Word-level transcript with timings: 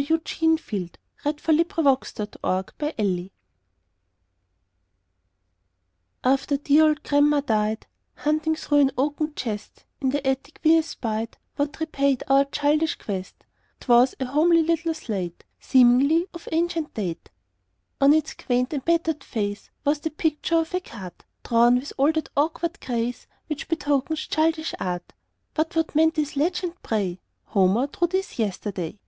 Eugene 0.00 0.56
Field 0.58 0.96
Little 1.24 1.64
Homer's 1.74 2.10
Slate 2.10 2.36
AFTER 6.22 6.56
dear 6.56 6.84
old 6.90 7.02
grandma 7.02 7.40
died, 7.40 7.88
Hunting 8.18 8.54
through 8.54 8.78
an 8.78 8.90
oaken 8.96 9.34
chest 9.34 9.86
In 10.00 10.10
the 10.10 10.24
attic, 10.24 10.60
we 10.62 10.76
espied 10.78 11.36
What 11.56 11.80
repaid 11.80 12.22
our 12.28 12.44
childish 12.44 12.94
quest; 12.94 13.42
'Twas 13.80 14.14
a 14.20 14.26
homely 14.26 14.62
little 14.62 14.94
slate, 14.94 15.42
Seemingly 15.58 16.28
of 16.32 16.46
ancient 16.52 16.94
date. 16.94 17.30
On 18.00 18.12
its 18.12 18.34
quaint 18.34 18.72
and 18.72 18.84
battered 18.84 19.24
face 19.24 19.68
Was 19.84 19.98
the 19.98 20.10
picture 20.10 20.58
of 20.60 20.72
a 20.74 20.80
cart, 20.80 21.24
Drawn 21.42 21.74
with 21.74 21.92
all 21.98 22.12
that 22.12 22.28
awkward 22.36 22.78
grace 22.78 23.26
Which 23.48 23.66
betokens 23.66 24.28
childish 24.28 24.76
art; 24.78 25.12
But 25.54 25.74
what 25.74 25.96
meant 25.96 26.14
this 26.14 26.36
legend, 26.36 26.80
pray: 26.84 27.18
"Homer 27.46 27.88
drew 27.88 28.06
this 28.06 28.38
yesterday?" 28.38 29.00